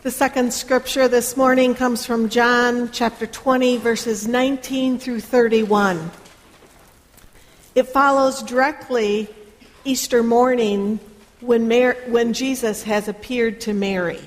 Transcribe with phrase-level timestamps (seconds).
[0.00, 6.12] The second scripture this morning comes from John chapter 20, verses 19 through 31.
[7.74, 9.28] It follows directly
[9.84, 11.00] Easter morning
[11.40, 11.68] when,
[12.12, 14.20] when Jesus has appeared to Mary.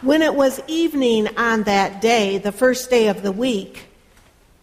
[0.00, 3.90] When it was evening on that day, the first day of the week,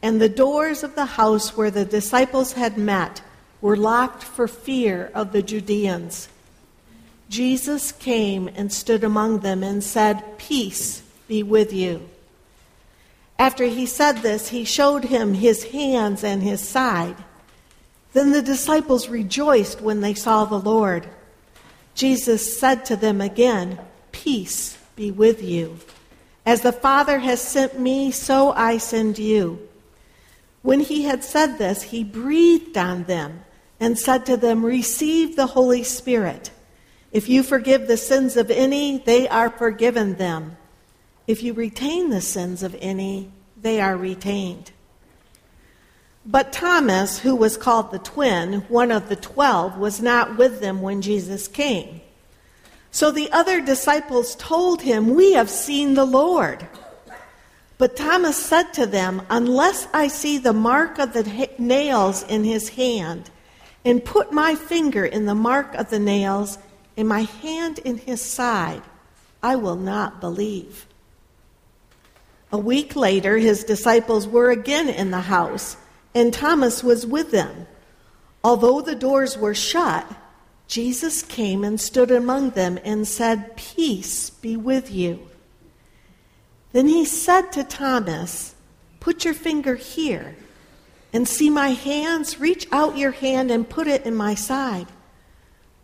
[0.02, 3.22] and the doors of the house where the disciples had met
[3.62, 6.28] were locked for fear of the Judeans.
[7.36, 12.08] Jesus came and stood among them and said, Peace be with you.
[13.38, 17.18] After he said this, he showed him his hands and his side.
[18.14, 21.10] Then the disciples rejoiced when they saw the Lord.
[21.94, 23.80] Jesus said to them again,
[24.14, 25.80] Peace be with you.
[26.46, 29.60] As the Father has sent me, so I send you.
[30.62, 33.44] When he had said this, he breathed on them
[33.78, 36.52] and said to them, Receive the Holy Spirit.
[37.16, 40.58] If you forgive the sins of any, they are forgiven them.
[41.28, 44.74] If you retain the sins of any, they are retained.
[46.26, 50.82] But Thomas, who was called the twin, one of the twelve, was not with them
[50.82, 52.02] when Jesus came.
[52.92, 56.68] So the other disciples told him, We have seen the Lord.
[57.78, 62.68] But Thomas said to them, Unless I see the mark of the nails in his
[62.68, 63.32] hand,
[63.86, 66.58] and put my finger in the mark of the nails,
[66.98, 68.82] and my hand in his side,
[69.44, 70.86] I will not believe.
[72.52, 75.78] A week later, his disciples were again in the house,
[76.14, 77.68] and Thomas was with them.
[78.44, 80.06] Although the doors were shut,
[80.68, 85.28] Jesus came and stood among them and said, Peace be with you.
[86.72, 88.56] Then he said to Thomas,
[89.00, 90.36] Put your finger here
[91.14, 92.40] and see my hands.
[92.40, 94.88] Reach out your hand and put it in my side.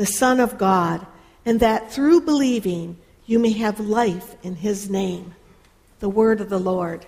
[0.00, 1.06] the Son of God,
[1.44, 2.96] and that through believing
[3.26, 5.34] you may have life in his name.
[5.98, 7.04] The word of the Lord.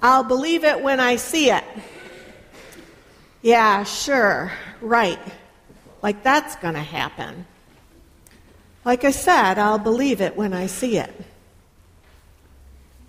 [0.00, 1.64] I'll believe it when I see it.
[3.42, 5.18] Yeah, sure, right.
[6.00, 7.44] Like that's going to happen.
[8.84, 11.12] Like I said, I'll believe it when I see it.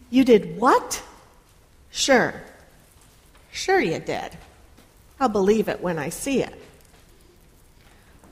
[0.09, 1.03] You did what?
[1.91, 2.33] Sure.
[3.51, 4.35] Sure, you did.
[5.23, 6.53] I'll believe it when I see it.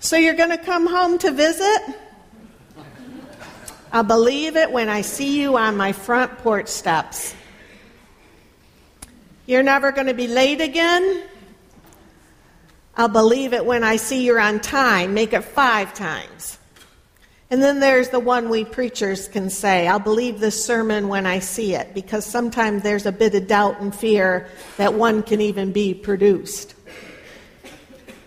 [0.02, 1.82] So you're going to come home to visit?
[3.94, 7.34] I'll believe it when I see you on my front porch steps.
[9.46, 11.24] You're never going to be late again?
[12.98, 15.14] I'll believe it when I see you're on time.
[15.14, 16.58] Make it five times.
[17.50, 21.40] And then there's the one we preachers can say, I'll believe this sermon when I
[21.40, 24.48] see it, because sometimes there's a bit of doubt and fear
[24.78, 26.76] that one can even be produced.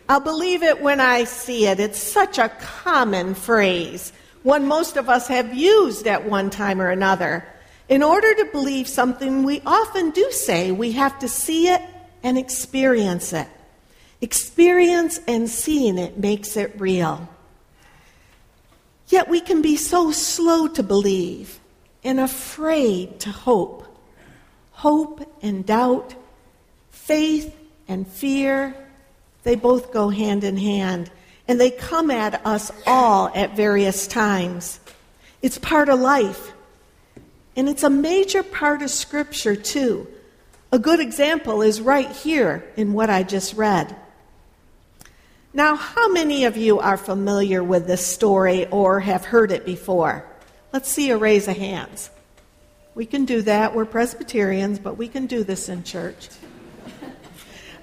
[0.08, 1.80] I'll believe it when I see it.
[1.80, 6.90] It's such a common phrase, one most of us have used at one time or
[6.90, 7.46] another.
[7.88, 11.80] In order to believe something, we often do say we have to see it
[12.22, 13.48] and experience it.
[14.20, 17.26] Experience and seeing it makes it real.
[19.08, 21.58] Yet we can be so slow to believe
[22.02, 23.86] and afraid to hope.
[24.72, 26.14] Hope and doubt,
[26.90, 27.54] faith
[27.88, 28.74] and fear,
[29.44, 31.10] they both go hand in hand,
[31.46, 34.80] and they come at us all at various times.
[35.42, 36.52] It's part of life,
[37.54, 40.08] and it's a major part of Scripture, too.
[40.72, 43.94] A good example is right here in what I just read.
[45.52, 50.24] Now, how many of you are familiar with this story or have heard it before?
[50.72, 52.10] Let's see a raise of hands.
[52.96, 53.72] We can do that.
[53.72, 56.28] We're Presbyterians, but we can do this in church.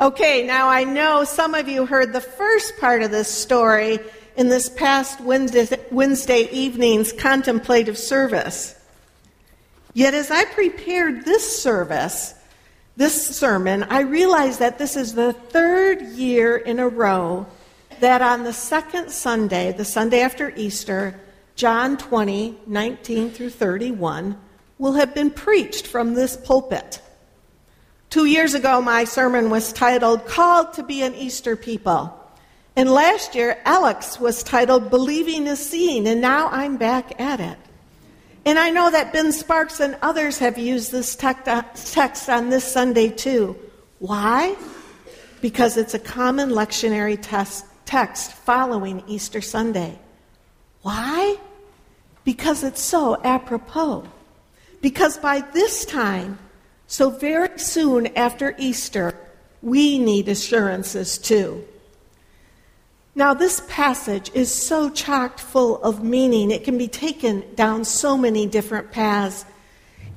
[0.02, 4.00] Okay, now I know some of you heard the first part of this story
[4.36, 8.74] in this past Wednesday, Wednesday evening's contemplative service.
[9.94, 12.34] Yet as I prepared this service,
[12.98, 17.46] this sermon, I realized that this is the third year in a row
[18.00, 21.20] that on the second Sunday, the Sunday after Easter,
[21.54, 24.36] John 20, 19 through 31,
[24.80, 27.02] will have been preached from this pulpit.
[28.12, 32.14] Two years ago, my sermon was titled Called to be an Easter People.
[32.76, 37.58] And last year, Alex was titled Believing is Seeing, and now I'm back at it.
[38.44, 42.70] And I know that Ben Sparks and others have used this text uh, on this
[42.70, 43.56] Sunday too.
[44.00, 44.58] Why?
[45.40, 47.18] Because it's a common lectionary
[47.86, 49.98] text following Easter Sunday.
[50.82, 51.38] Why?
[52.26, 54.04] Because it's so apropos.
[54.82, 56.40] Because by this time,
[56.92, 59.16] so very soon after Easter,
[59.62, 61.64] we need assurances too.
[63.16, 68.18] Now, this passage is so chock full of meaning, it can be taken down so
[68.18, 69.46] many different paths.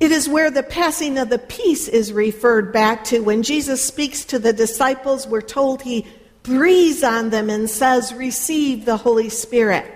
[0.00, 3.20] It is where the passing of the peace is referred back to.
[3.20, 6.08] When Jesus speaks to the disciples, we're told he
[6.42, 9.86] breathes on them and says, Receive the Holy Spirit.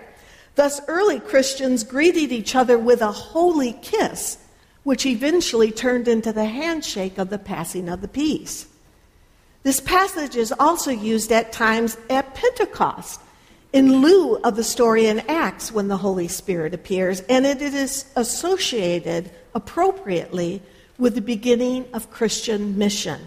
[0.54, 4.38] Thus, early Christians greeted each other with a holy kiss,
[4.88, 8.67] which eventually turned into the handshake of the passing of the peace.
[9.62, 13.20] This passage is also used at times at Pentecost
[13.75, 18.06] in lieu of the story in Acts when the Holy Spirit appears, and it is
[18.17, 20.62] associated appropriately
[20.96, 23.20] with the beginning of Christian mission.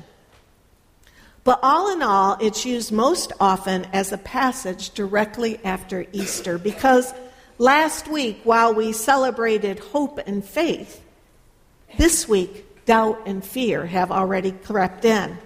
[1.43, 7.13] But all in all, it's used most often as a passage directly after Easter because
[7.59, 11.03] last week, while we celebrated hope and faith,
[11.97, 15.37] this week, doubt and fear have already crept in.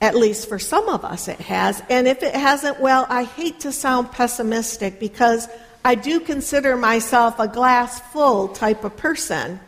[0.00, 1.82] At least for some of us, it has.
[1.90, 5.48] And if it hasn't, well, I hate to sound pessimistic because
[5.84, 9.58] I do consider myself a glass full type of person.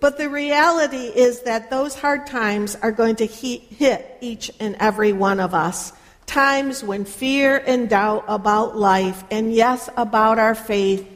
[0.00, 5.12] But the reality is that those hard times are going to hit each and every
[5.12, 5.92] one of us.
[6.26, 11.08] Times when fear and doubt about life, and yes, about our faith,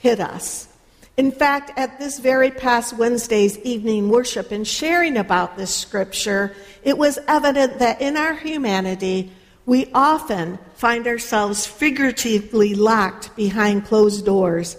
[0.00, 0.68] hit us.
[1.18, 6.54] In fact, at this very past Wednesday's evening worship and sharing about this scripture,
[6.84, 9.32] it was evident that in our humanity,
[9.66, 14.76] we often find ourselves figuratively locked behind closed doors,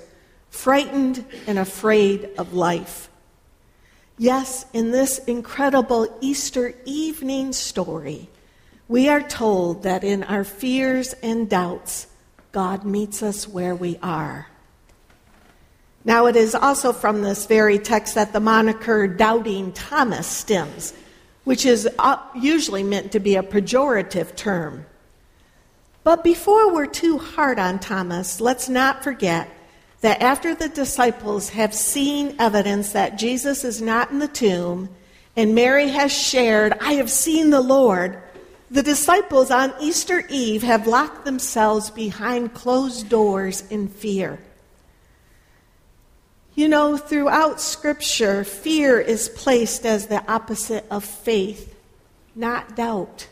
[0.50, 3.10] frightened and afraid of life.
[4.18, 8.30] Yes, in this incredible Easter evening story,
[8.88, 12.08] we are told that in our fears and doubts,
[12.54, 14.48] God meets us where we are.
[16.06, 20.94] Now, it is also from this very text that the moniker Doubting Thomas stems,
[21.44, 24.86] which is uh, usually meant to be a pejorative term.
[26.04, 29.50] But before we're too hard on Thomas, let's not forget
[30.02, 34.90] that after the disciples have seen evidence that Jesus is not in the tomb,
[35.36, 38.22] and Mary has shared, I have seen the Lord,
[38.72, 44.40] the disciples on Easter Eve have locked themselves behind closed doors in fear.
[46.60, 51.74] You know, throughout Scripture, fear is placed as the opposite of faith,
[52.36, 53.30] not doubt.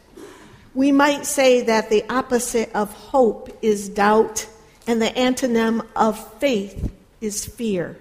[0.74, 4.48] We might say that the opposite of hope is doubt,
[4.88, 6.90] and the antonym of faith
[7.20, 7.98] is fear.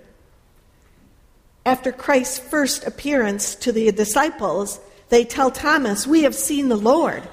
[1.65, 4.79] After Christ's first appearance to the disciples,
[5.09, 7.25] they tell Thomas, We have seen the Lord.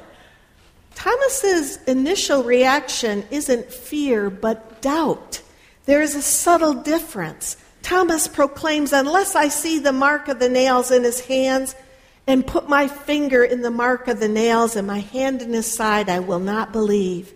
[0.95, 5.43] Thomas's initial reaction isn't fear, but doubt.
[5.85, 7.57] There is a subtle difference.
[7.83, 11.75] Thomas proclaims, Unless I see the mark of the nails in his hands
[12.25, 15.71] and put my finger in the mark of the nails and my hand in his
[15.71, 17.33] side, I will not believe.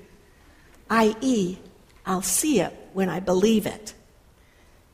[0.90, 1.58] I.e.,
[2.06, 3.94] I'll see it when I believe it.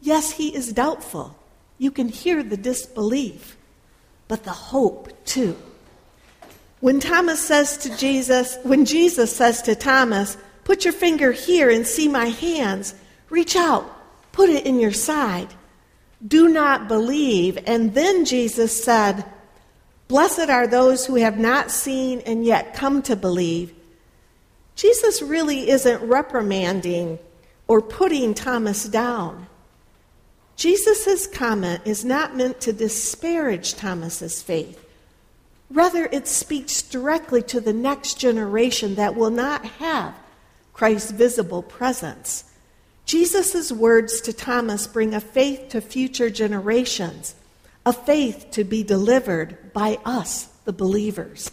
[0.01, 1.37] Yes, he is doubtful.
[1.77, 3.55] You can hear the disbelief,
[4.27, 5.55] but the hope too.
[6.79, 11.85] When Thomas says to Jesus, when Jesus says to Thomas, Put your finger here and
[11.85, 12.95] see my hands,
[13.29, 13.92] reach out
[14.33, 15.53] Put it in your side.
[16.25, 17.57] Do not believe.
[17.65, 19.23] And then Jesus said,
[20.09, 23.73] Blessed are those who have not seen and yet come to believe.
[24.75, 27.19] Jesus really isn't reprimanding
[27.67, 29.47] or putting Thomas down.
[30.55, 34.83] Jesus' comment is not meant to disparage Thomas's faith.
[35.69, 40.15] Rather, it speaks directly to the next generation that will not have
[40.73, 42.43] Christ's visible presence.
[43.13, 47.35] Jesus' words to Thomas bring a faith to future generations,
[47.85, 51.51] a faith to be delivered by us, the believers.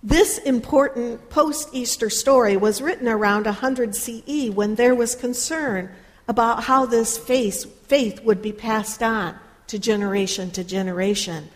[0.00, 5.90] This important post Easter story was written around 100 CE when there was concern
[6.28, 9.36] about how this faith, faith would be passed on
[9.66, 11.48] to generation to generation.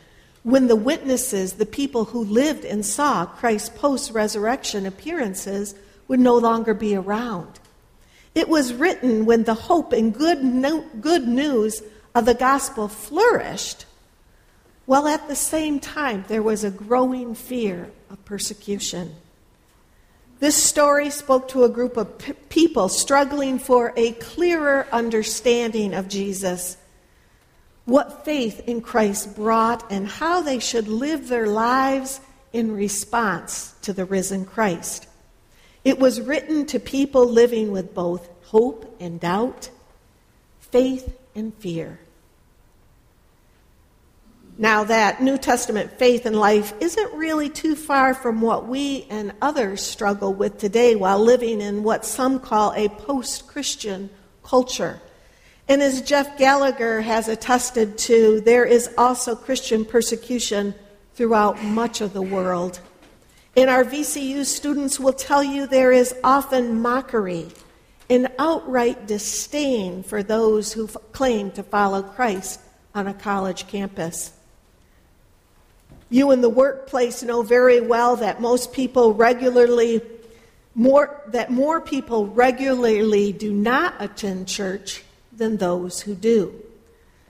[0.43, 5.77] When the witnesses, the people who lived and saw Christ's post resurrection appearances,
[6.09, 7.61] would no longer be around.
[8.37, 11.83] It was written when the hope and good, no, good news
[12.15, 13.87] of the gospel flourished,
[14.85, 19.15] while at the same time there was a growing fear of persecution.
[20.39, 26.07] This story spoke to a group of p- people struggling for a clearer understanding of
[26.07, 26.77] Jesus,
[27.87, 32.21] what faith in Christ brought, and how they should live their lives
[32.53, 35.07] in response to the risen Christ.
[35.87, 39.71] It was written to people living with both hope and doubt,
[40.59, 42.01] faith and fear.
[44.59, 49.33] Now, that New Testament faith and life isn't really too far from what we and
[49.41, 54.11] others struggle with today while living in what some call a post Christian
[54.43, 55.01] culture.
[55.69, 60.75] And as Jeff Gallagher has attested to, there is also Christian persecution
[61.15, 62.81] throughout much of the world.
[63.57, 67.49] In our VCU, students will tell you there is often mockery
[68.11, 72.61] and outright disdain for those who claim to follow Christ
[72.95, 74.35] on a college campus.
[76.11, 80.03] You in the workplace know very well that most people regularly
[80.75, 86.55] more that more people regularly do not attend church than those who do.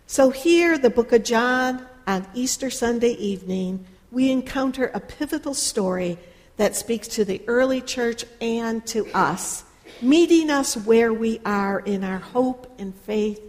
[0.09, 6.19] So here the book of John on Easter Sunday evening, we encounter a pivotal story
[6.57, 9.65] that speaks to the early church and to us,
[10.01, 13.41] meeting us where we are in our hope and faith,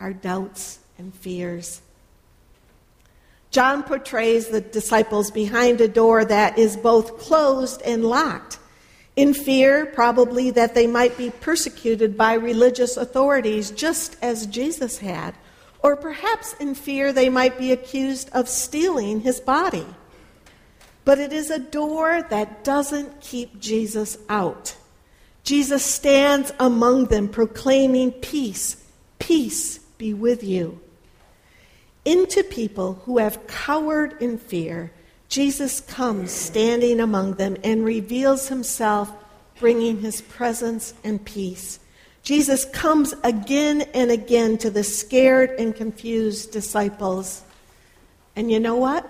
[0.00, 1.80] our doubts and fears.
[3.50, 8.58] John portrays the disciples behind a door that is both closed and locked,
[9.16, 15.34] in fear, probably, that they might be persecuted by religious authorities, just as Jesus had,
[15.86, 19.86] or perhaps in fear they might be accused of stealing his body.
[21.04, 24.74] But it is a door that doesn't keep Jesus out.
[25.44, 28.84] Jesus stands among them, proclaiming peace.
[29.20, 30.80] Peace be with you
[32.06, 34.92] into people who have cowered in fear,
[35.28, 39.12] Jesus comes standing among them and reveals himself,
[39.58, 41.80] bringing his presence and peace.
[42.26, 47.44] Jesus comes again and again to the scared and confused disciples.
[48.34, 49.08] And you know what?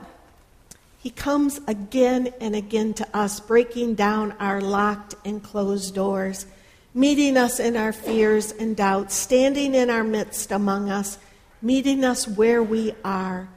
[0.99, 6.45] He comes again and again to us, breaking down our locked and closed doors,
[6.93, 11.17] meeting us in our fears and doubts, standing in our midst among us
[11.63, 13.49] meeting us where we are,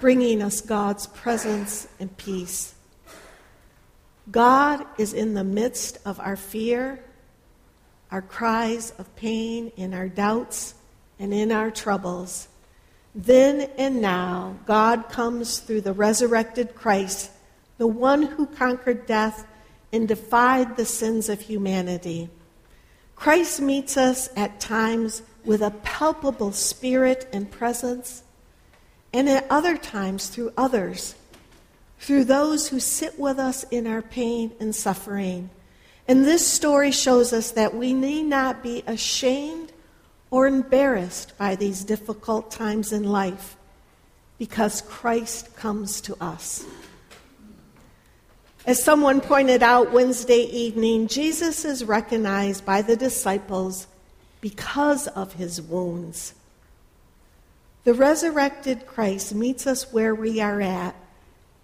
[0.00, 2.74] bringing us God's presence and peace.
[4.30, 7.02] God is in the midst of our fear,
[8.10, 10.74] our cries of pain, in our doubts,
[11.18, 12.48] and in our troubles.
[13.14, 17.30] Then and now, God comes through the resurrected Christ,
[17.76, 19.46] the one who conquered death
[19.92, 22.28] and defied the sins of humanity.
[23.16, 28.22] Christ meets us at times with a palpable spirit and presence,
[29.12, 31.14] and at other times through others,
[31.98, 35.50] through those who sit with us in our pain and suffering.
[36.08, 39.72] And this story shows us that we need not be ashamed
[40.30, 43.56] or embarrassed by these difficult times in life
[44.38, 46.64] because Christ comes to us.
[48.64, 53.86] As someone pointed out Wednesday evening, Jesus is recognized by the disciples
[54.40, 56.34] because of his wounds.
[57.84, 60.94] The resurrected Christ meets us where we are at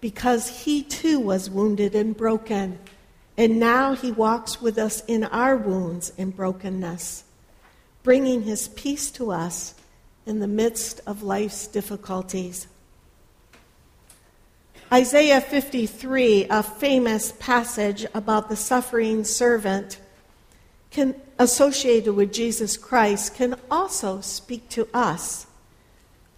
[0.01, 2.79] because he too was wounded and broken,
[3.37, 7.23] and now he walks with us in our wounds and brokenness,
[8.03, 9.75] bringing his peace to us
[10.25, 12.67] in the midst of life's difficulties.
[14.91, 19.99] Isaiah 53, a famous passage about the suffering servant,
[20.91, 25.47] can associated with Jesus Christ can also speak to us.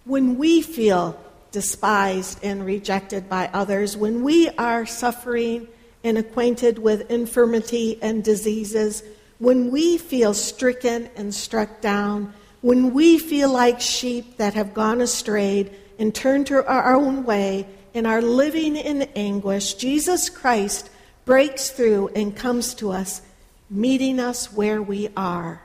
[0.04, 5.68] When we feel despised and rejected by others, when we are suffering
[6.04, 9.02] and acquainted with infirmity and diseases,
[9.38, 15.00] when we feel stricken and struck down, when we feel like sheep that have gone
[15.00, 20.90] astray and turned to our own way and are living in anguish, Jesus Christ
[21.24, 23.22] breaks through and comes to us
[23.70, 25.62] meeting us where we are.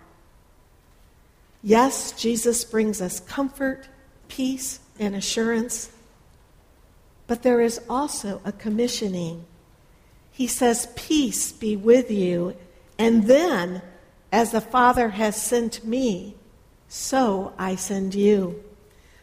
[1.61, 3.87] Yes, Jesus brings us comfort,
[4.27, 5.89] peace, and assurance,
[7.25, 9.45] but there is also a commissioning.
[10.33, 12.57] He says, Peace be with you,
[12.99, 13.81] and then,
[14.33, 16.35] as the Father has sent me,
[16.89, 18.61] so I send you.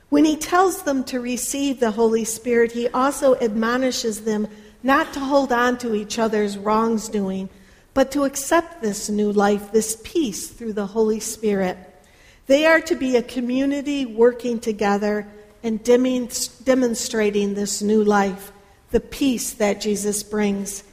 [0.08, 4.48] When he tells them to receive the Holy Spirit, he also admonishes them
[4.82, 7.50] not to hold on to each other's wrongs doing
[7.94, 11.76] but to accept this new life, this peace through the Holy Spirit.
[12.46, 15.26] They are to be a community working together
[15.62, 18.52] and demonstrating this new life,
[18.90, 20.84] the peace that Jesus brings.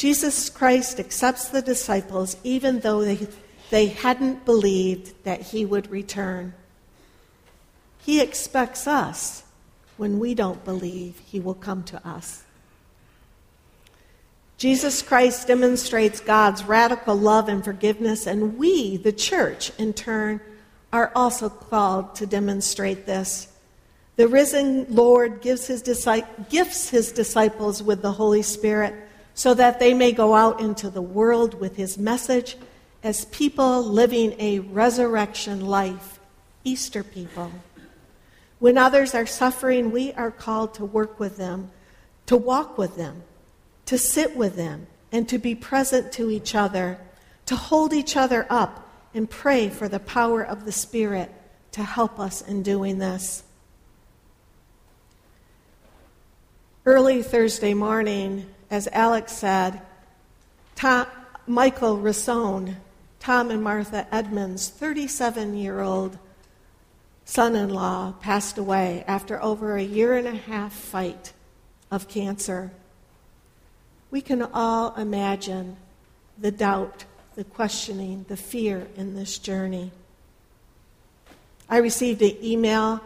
[0.00, 3.28] Jesus Christ accepts the disciples even though they,
[3.68, 6.54] they hadn't believed that he would return.
[7.98, 9.42] He expects us
[9.98, 12.44] when we don't believe he will come to us.
[14.56, 20.40] Jesus Christ demonstrates God's radical love and forgiveness, and we, the church, in turn,
[20.94, 23.52] are also called to demonstrate this.
[24.16, 25.82] The risen Lord gives his
[26.48, 29.08] gifts his disciples with the Holy Spirit
[29.40, 32.58] so that they may go out into the world with his message
[33.02, 36.20] as people living a resurrection life,
[36.62, 37.50] Easter people.
[38.58, 41.70] When others are suffering, we are called to work with them,
[42.26, 43.22] to walk with them,
[43.86, 46.98] to sit with them, and to be present to each other,
[47.46, 51.32] to hold each other up and pray for the power of the Spirit
[51.72, 53.42] to help us in doing this.
[56.84, 59.80] Early Thursday morning, as Alex said,
[60.76, 61.06] Tom,
[61.46, 62.76] Michael Rassone,
[63.18, 66.18] Tom and Martha Edmonds' 37 year old
[67.24, 71.32] son in law, passed away after over a year and a half fight
[71.90, 72.70] of cancer.
[74.10, 75.76] We can all imagine
[76.38, 79.92] the doubt, the questioning, the fear in this journey.
[81.68, 83.00] I received an email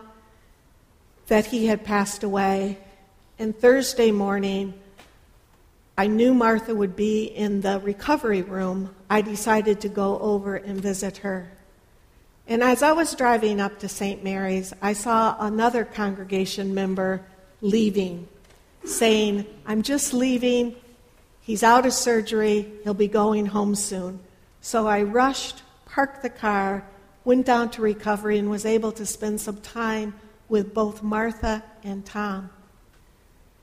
[1.26, 2.78] that he had passed away,
[3.38, 4.74] and Thursday morning,
[5.96, 8.94] I knew Martha would be in the recovery room.
[9.08, 11.50] I decided to go over and visit her.
[12.48, 14.24] And as I was driving up to St.
[14.24, 17.24] Mary's, I saw another congregation member
[17.60, 18.28] leaving,
[18.84, 20.74] saying, I'm just leaving.
[21.40, 22.70] He's out of surgery.
[22.82, 24.18] He'll be going home soon.
[24.60, 26.84] So I rushed, parked the car,
[27.24, 30.14] went down to recovery, and was able to spend some time
[30.48, 32.50] with both Martha and Tom.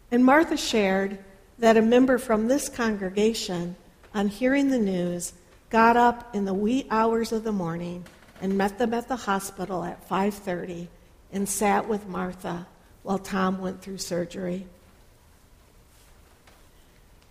[0.09, 1.19] And Martha shared
[1.61, 3.75] that a member from this congregation,
[4.15, 5.33] on hearing the news,
[5.69, 8.03] got up in the wee hours of the morning
[8.41, 10.89] and met them at the hospital at 5:30
[11.31, 12.67] and sat with Martha
[13.03, 14.67] while Tom went through surgery.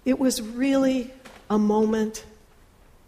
[0.04, 1.12] It was really
[1.50, 2.24] a moment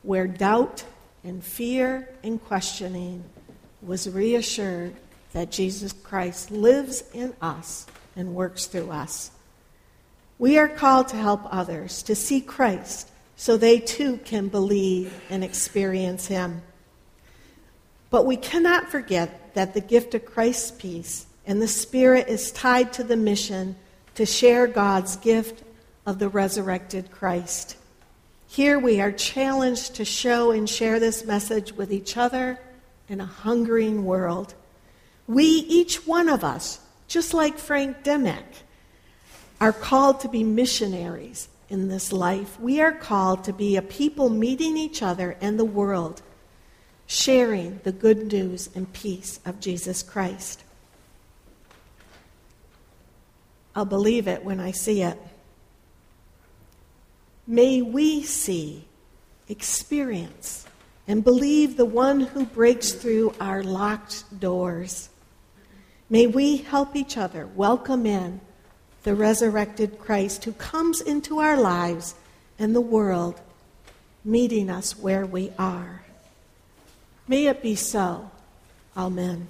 [0.02, 0.84] where doubt
[1.24, 3.24] and fear and questioning
[3.80, 4.94] was reassured
[5.32, 9.30] that Jesus Christ lives in us and works through us.
[10.42, 15.44] We are called to help others to see Christ so they too can believe and
[15.44, 16.62] experience Him.
[18.10, 22.92] But we cannot forget that the gift of Christ's peace and the Spirit is tied
[22.94, 23.76] to the mission
[24.16, 25.62] to share God's gift
[26.06, 27.76] of the resurrected Christ.
[28.48, 32.58] Here we are challenged to show and share this message with each other
[33.08, 34.54] in a hungering world.
[35.28, 38.64] We, each one of us, just like Frank Demick,
[39.62, 42.58] are called to be missionaries in this life.
[42.58, 46.20] We are called to be a people meeting each other and the world,
[47.06, 50.64] sharing the good news and peace of Jesus Christ.
[53.76, 55.16] I'll believe it when I see it.
[57.46, 58.88] May we see,
[59.48, 60.66] experience,
[61.06, 65.08] and believe the one who breaks through our locked doors.
[66.10, 68.40] May we help each other welcome in
[69.02, 72.14] the resurrected Christ who comes into our lives
[72.58, 73.40] and the world,
[74.24, 76.02] meeting us where we are.
[77.26, 78.30] May it be so.
[78.96, 79.48] Amen.